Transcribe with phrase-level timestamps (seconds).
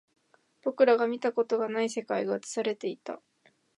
[0.63, 3.21] 僕らが見たことがない世界が映されていた